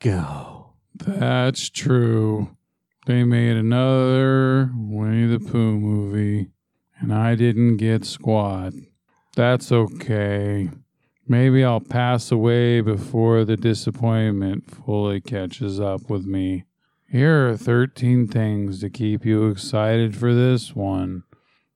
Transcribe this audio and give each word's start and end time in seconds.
go. 0.00 0.74
That's 0.94 1.70
true. 1.70 2.56
They 3.06 3.24
made 3.24 3.56
another 3.56 4.70
Winnie 4.74 5.26
the 5.26 5.40
Pooh 5.40 5.78
movie, 5.78 6.50
and 6.98 7.12
I 7.12 7.34
didn't 7.34 7.78
get 7.78 8.04
squat. 8.04 8.74
That's 9.34 9.72
okay. 9.72 10.70
Maybe 11.26 11.64
I'll 11.64 11.80
pass 11.80 12.30
away 12.30 12.80
before 12.80 13.44
the 13.44 13.56
disappointment 13.56 14.70
fully 14.70 15.20
catches 15.20 15.78
up 15.78 16.10
with 16.10 16.24
me. 16.24 16.64
Here 17.10 17.48
are 17.48 17.56
13 17.56 18.28
things 18.28 18.80
to 18.80 18.90
keep 18.90 19.24
you 19.24 19.48
excited 19.48 20.16
for 20.16 20.34
this 20.34 20.74
one 20.74 21.22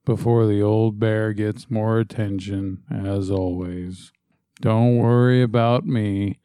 before 0.04 0.46
the 0.46 0.60
old 0.60 0.98
bear 0.98 1.32
gets 1.32 1.70
more 1.70 1.98
attention, 1.98 2.82
as 2.90 3.30
always. 3.30 4.12
Don't 4.60 4.98
worry 4.98 5.42
about 5.42 5.86
me. 5.86 6.38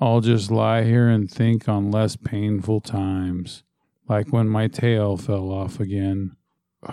I'll 0.00 0.20
just 0.20 0.50
lie 0.50 0.84
here 0.84 1.08
and 1.08 1.28
think 1.28 1.68
on 1.68 1.90
less 1.90 2.14
painful 2.14 2.80
times, 2.80 3.64
like 4.08 4.28
when 4.32 4.48
my 4.48 4.68
tail 4.68 5.16
fell 5.16 5.50
off 5.50 5.80
again. 5.80 6.36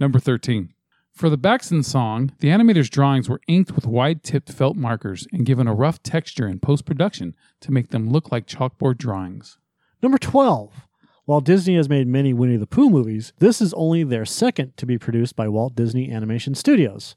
Number 0.00 0.18
13. 0.18 0.70
For 1.12 1.28
the 1.28 1.36
Backson 1.36 1.84
song, 1.84 2.32
the 2.40 2.48
animator's 2.48 2.88
drawings 2.88 3.28
were 3.28 3.42
inked 3.46 3.72
with 3.72 3.86
wide 3.86 4.24
tipped 4.24 4.50
felt 4.50 4.76
markers 4.76 5.28
and 5.32 5.44
given 5.46 5.68
a 5.68 5.74
rough 5.74 6.02
texture 6.02 6.48
in 6.48 6.60
post 6.60 6.86
production 6.86 7.36
to 7.60 7.70
make 7.70 7.90
them 7.90 8.10
look 8.10 8.32
like 8.32 8.46
chalkboard 8.46 8.96
drawings. 8.96 9.58
Number 10.02 10.18
12. 10.18 10.88
While 11.26 11.40
Disney 11.40 11.76
has 11.76 11.88
made 11.88 12.08
many 12.08 12.32
Winnie 12.32 12.56
the 12.56 12.66
Pooh 12.66 12.90
movies, 12.90 13.32
this 13.38 13.60
is 13.60 13.72
only 13.74 14.02
their 14.02 14.24
second 14.24 14.76
to 14.78 14.86
be 14.86 14.98
produced 14.98 15.36
by 15.36 15.46
Walt 15.46 15.74
Disney 15.74 16.10
Animation 16.10 16.54
Studios. 16.54 17.16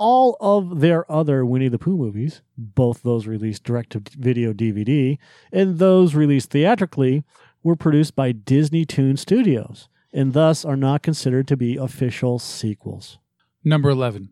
All 0.00 0.38
of 0.40 0.80
their 0.80 1.10
other 1.12 1.44
Winnie 1.44 1.68
the 1.68 1.78
Pooh 1.78 1.98
movies, 1.98 2.40
both 2.56 3.02
those 3.02 3.26
released 3.26 3.64
direct 3.64 3.90
to 3.90 4.02
video 4.18 4.54
DVD 4.54 5.18
and 5.52 5.78
those 5.78 6.14
released 6.14 6.50
theatrically, 6.50 7.22
were 7.62 7.76
produced 7.76 8.16
by 8.16 8.32
Disney 8.32 8.86
Toon 8.86 9.18
Studios 9.18 9.90
and 10.10 10.32
thus 10.32 10.64
are 10.64 10.74
not 10.74 11.02
considered 11.02 11.46
to 11.48 11.56
be 11.56 11.76
official 11.76 12.38
sequels. 12.38 13.18
Number 13.62 13.90
11. 13.90 14.30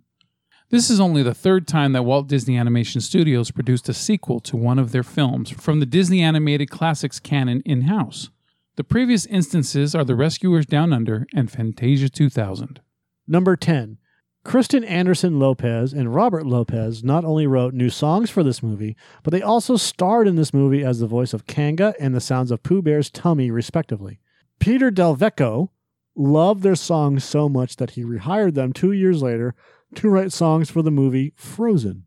This 0.70 0.88
is 0.88 1.00
only 1.00 1.22
the 1.22 1.34
third 1.34 1.68
time 1.68 1.92
that 1.92 2.02
Walt 2.02 2.28
Disney 2.28 2.56
Animation 2.56 3.02
Studios 3.02 3.50
produced 3.50 3.90
a 3.90 3.94
sequel 3.94 4.40
to 4.40 4.56
one 4.56 4.78
of 4.78 4.92
their 4.92 5.02
films 5.02 5.50
from 5.50 5.80
the 5.80 5.86
Disney 5.86 6.22
Animated 6.22 6.70
Classics 6.70 7.20
canon 7.20 7.60
in 7.66 7.82
house. 7.82 8.30
The 8.76 8.84
previous 8.84 9.26
instances 9.26 9.94
are 9.94 10.04
The 10.04 10.16
Rescuers 10.16 10.64
Down 10.64 10.94
Under 10.94 11.26
and 11.34 11.50
Fantasia 11.50 12.08
2000. 12.08 12.80
Number 13.26 13.54
10. 13.54 13.98
Kristen 14.48 14.82
Anderson 14.82 15.38
Lopez 15.38 15.92
and 15.92 16.14
Robert 16.14 16.46
Lopez 16.46 17.04
not 17.04 17.22
only 17.22 17.46
wrote 17.46 17.74
new 17.74 17.90
songs 17.90 18.30
for 18.30 18.42
this 18.42 18.62
movie, 18.62 18.96
but 19.22 19.30
they 19.30 19.42
also 19.42 19.76
starred 19.76 20.26
in 20.26 20.36
this 20.36 20.54
movie 20.54 20.82
as 20.82 21.00
the 21.00 21.06
voice 21.06 21.34
of 21.34 21.46
Kanga 21.46 21.94
and 22.00 22.14
the 22.14 22.18
sounds 22.20 22.50
of 22.50 22.62
Pooh 22.62 22.80
Bear's 22.80 23.10
tummy, 23.10 23.50
respectively. 23.50 24.20
Peter 24.58 24.90
Del 24.90 25.14
Vecho 25.14 25.70
loved 26.16 26.62
their 26.62 26.74
songs 26.74 27.24
so 27.24 27.46
much 27.50 27.76
that 27.76 27.90
he 27.90 28.04
rehired 28.04 28.54
them 28.54 28.72
two 28.72 28.92
years 28.92 29.20
later 29.20 29.54
to 29.96 30.08
write 30.08 30.32
songs 30.32 30.70
for 30.70 30.80
the 30.80 30.90
movie 30.90 31.34
Frozen. 31.36 32.04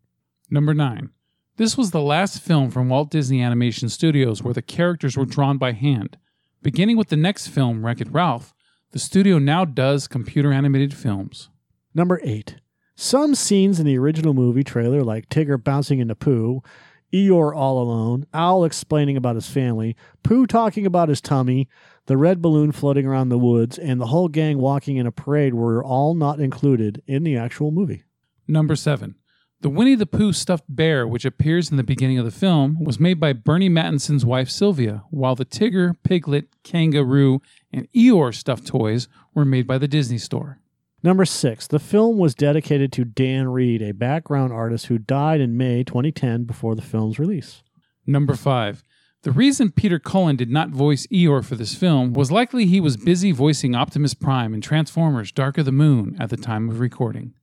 Number 0.50 0.74
9. 0.74 1.12
This 1.58 1.78
was 1.78 1.92
the 1.92 2.02
last 2.02 2.42
film 2.42 2.72
from 2.72 2.90
Walt 2.90 3.12
Disney 3.12 3.44
Animation 3.44 3.88
Studios 3.88 4.42
where 4.42 4.56
the 4.56 4.64
characters 4.64 5.16
were 5.16 5.26
drawn 5.26 5.60
by 5.60 5.74
hand. 5.74 6.18
Beginning 6.64 6.98
with 6.98 7.10
the 7.10 7.16
next 7.16 7.50
film, 7.50 7.86
Wreck 7.86 8.02
It 8.02 8.12
Ralph, 8.12 8.52
the 8.94 9.00
studio 9.00 9.38
now 9.38 9.64
does 9.64 10.08
computer 10.08 10.52
animated 10.52 10.96
films. 10.96 11.52
Number 11.94 12.22
8. 12.24 12.56
Some 12.96 13.36
scenes 13.36 13.80
in 13.80 13.86
the 13.86 13.98
original 13.98 14.34
movie 14.34 14.64
trailer, 14.64 15.04
like 15.04 15.30
Tigger 15.30 15.62
bouncing 15.62 16.00
into 16.00 16.16
Pooh, 16.16 16.62
Eeyore 17.14 17.56
all 17.56 17.82
alone, 17.82 18.26
Owl 18.34 18.64
explaining 18.64 19.18
about 19.18 19.36
his 19.36 19.50
family, 19.50 19.96
Pooh 20.24 20.48
talking 20.48 20.86
about 20.86 21.10
his 21.10 21.20
tummy, 21.20 21.68
the 22.06 22.18
red 22.18 22.42
balloon 22.42 22.72
floating 22.72 23.06
around 23.06 23.30
the 23.30 23.38
woods, 23.38 23.78
and 23.78 24.00
the 24.00 24.08
whole 24.08 24.30
gang 24.30 24.60
walking 24.60 24.98
in 24.98 25.06
a 25.06 25.12
parade 25.12 25.54
were 25.54 25.84
all 25.84 26.14
not 26.14 26.40
included 26.40 27.02
in 27.08 27.24
the 27.24 27.36
actual 27.36 27.72
movie. 27.72 28.04
Number 28.48 28.76
7. 28.76 29.16
The 29.60 29.70
Winnie 29.70 29.96
the 29.96 30.08
Pooh 30.08 30.34
stuffed 30.34 30.66
bear, 30.68 31.08
which 31.08 31.26
appears 31.26 31.70
in 31.70 31.78
the 31.78 31.84
beginning 31.84 32.18
of 32.18 32.26
the 32.26 32.32
film, 32.32 32.84
was 32.84 33.00
made 33.00 33.20
by 33.20 33.34
Burny 33.34 33.70
Mattinson's 33.70 34.26
wife 34.26 34.50
Sylvia, 34.50 35.04
while 35.12 35.36
the 35.36 35.46
Tigger, 35.46 35.96
Piglet, 36.04 36.48
Kangaroo, 36.64 37.42
and 37.72 37.88
Eeyore 37.92 38.34
stuffed 38.34 38.66
toys 38.66 39.08
were 39.36 39.46
made 39.46 39.68
by 39.68 39.78
the 39.78 39.88
Disney 39.88 40.18
Store. 40.18 40.60
Number 41.04 41.26
six, 41.26 41.66
the 41.66 41.80
film 41.80 42.18
was 42.18 42.36
dedicated 42.36 42.92
to 42.94 43.06
Dan 43.06 43.48
Reed, 43.50 43.82
a 43.82 43.92
background 43.92 44.54
artist 44.54 44.86
who 44.86 45.00
died 45.00 45.42
in 45.42 45.58
May 45.58 45.84
2010 45.84 46.44
before 46.44 46.76
the 46.76 46.82
film's 46.82 47.18
release. 47.18 47.64
Number 48.06 48.36
5. 48.36 48.84
The 49.24 49.32
reason 49.32 49.72
Peter 49.72 50.00
Cullen 50.00 50.36
did 50.36 50.50
not 50.50 50.70
voice 50.70 51.06
Eeyore 51.08 51.46
for 51.46 51.56
this 51.56 51.76
film 51.76 52.14
was 52.14 52.32
likely 52.32 52.66
he 52.66 52.80
was 52.80 52.98
busy 52.98 53.32
voicing 53.32 53.76
Optimus 53.76 54.16
Prime 54.16 54.54
in 54.54 54.62
Transformers 54.62 55.32
Dark 55.32 55.60
of 55.60 55.66
the 55.66 55.72
Moon 55.72 56.18
at 56.20 56.32
the 56.32 56.38
time 56.38 56.70
of 56.70 56.80
recording. 56.80 57.34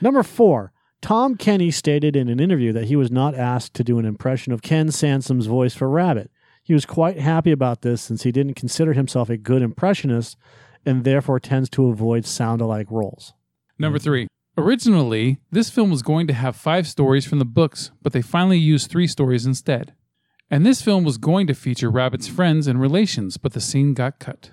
Number 0.00 0.22
four, 0.22 0.72
Tom 1.02 1.36
Kenny 1.36 1.70
stated 1.70 2.16
in 2.16 2.28
an 2.28 2.40
interview 2.40 2.72
that 2.72 2.86
he 2.86 2.96
was 2.96 3.10
not 3.10 3.34
asked 3.34 3.74
to 3.74 3.84
do 3.84 3.98
an 3.98 4.06
impression 4.06 4.52
of 4.52 4.62
Ken 4.62 4.90
Sansom's 4.90 5.46
voice 5.46 5.74
for 5.74 5.90
Rabbit. 5.90 6.30
He 6.62 6.72
was 6.72 6.86
quite 6.86 7.18
happy 7.18 7.52
about 7.52 7.82
this 7.82 8.00
since 8.00 8.22
he 8.22 8.32
didn't 8.32 8.54
consider 8.54 8.94
himself 8.94 9.28
a 9.28 9.36
good 9.36 9.62
impressionist 9.62 10.38
and 10.86 11.04
therefore 11.04 11.40
tends 11.40 11.68
to 11.70 11.88
avoid 11.88 12.24
sound 12.24 12.60
alike 12.60 12.86
roles. 12.90 13.34
Number 13.78 13.98
three. 13.98 14.28
Originally, 14.56 15.38
this 15.50 15.68
film 15.68 15.90
was 15.90 16.00
going 16.00 16.26
to 16.28 16.32
have 16.32 16.56
five 16.56 16.86
stories 16.86 17.26
from 17.26 17.38
the 17.38 17.44
books, 17.44 17.90
but 18.00 18.14
they 18.14 18.22
finally 18.22 18.56
used 18.56 18.90
three 18.90 19.06
stories 19.06 19.44
instead. 19.44 19.92
And 20.50 20.64
this 20.64 20.80
film 20.80 21.04
was 21.04 21.18
going 21.18 21.46
to 21.48 21.54
feature 21.54 21.90
Rabbit's 21.90 22.28
friends 22.28 22.66
and 22.66 22.80
relations, 22.80 23.36
but 23.36 23.52
the 23.52 23.60
scene 23.60 23.92
got 23.92 24.18
cut. 24.18 24.52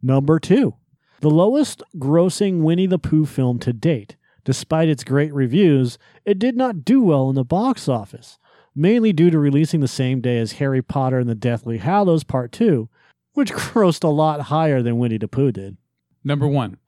Number 0.00 0.38
two, 0.38 0.76
the 1.20 1.30
lowest 1.30 1.82
grossing 1.96 2.62
Winnie 2.62 2.86
the 2.86 2.98
Pooh 2.98 3.26
film 3.26 3.58
to 3.60 3.72
date. 3.72 4.16
Despite 4.44 4.88
its 4.88 5.04
great 5.04 5.32
reviews, 5.34 5.98
it 6.24 6.38
did 6.38 6.56
not 6.56 6.84
do 6.84 7.02
well 7.02 7.28
in 7.28 7.34
the 7.34 7.44
box 7.44 7.88
office, 7.88 8.38
mainly 8.74 9.12
due 9.12 9.30
to 9.30 9.38
releasing 9.38 9.80
the 9.80 9.88
same 9.88 10.20
day 10.20 10.38
as 10.38 10.52
Harry 10.52 10.82
Potter 10.82 11.18
and 11.18 11.28
the 11.28 11.34
Deathly 11.34 11.78
Hallows 11.78 12.24
Part 12.24 12.52
2, 12.52 12.88
which 13.34 13.52
grossed 13.52 14.04
a 14.04 14.08
lot 14.08 14.42
higher 14.42 14.82
than 14.82 14.98
Winnie 14.98 15.18
the 15.18 15.28
Pooh 15.28 15.52
did. 15.52 15.76
Number 16.24 16.46
one. 16.46 16.78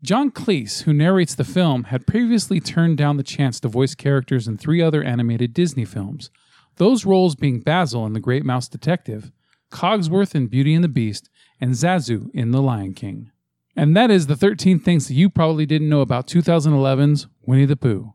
John 0.00 0.30
Cleese, 0.30 0.82
who 0.82 0.92
narrates 0.92 1.34
the 1.34 1.42
film, 1.42 1.84
had 1.84 2.06
previously 2.06 2.60
turned 2.60 2.98
down 2.98 3.16
the 3.16 3.24
chance 3.24 3.58
to 3.60 3.68
voice 3.68 3.96
characters 3.96 4.46
in 4.46 4.56
three 4.56 4.80
other 4.80 5.02
animated 5.02 5.52
Disney 5.52 5.84
films, 5.84 6.30
those 6.76 7.04
roles 7.04 7.34
being 7.34 7.60
Basil 7.60 8.06
in 8.06 8.12
The 8.12 8.20
Great 8.20 8.44
Mouse 8.44 8.68
Detective, 8.68 9.32
Cogsworth 9.72 10.36
in 10.36 10.46
Beauty 10.46 10.72
and 10.74 10.84
the 10.84 10.88
Beast, 10.88 11.28
and 11.60 11.72
Zazu 11.72 12.30
in 12.32 12.52
The 12.52 12.62
Lion 12.62 12.94
King. 12.94 13.32
And 13.74 13.96
that 13.96 14.10
is 14.10 14.28
the 14.28 14.36
13 14.36 14.78
things 14.78 15.08
that 15.08 15.14
you 15.14 15.28
probably 15.28 15.66
didn't 15.66 15.88
know 15.88 16.00
about 16.00 16.28
2011's 16.28 17.26
Winnie 17.42 17.64
the 17.64 17.76
Pooh. 17.76 18.14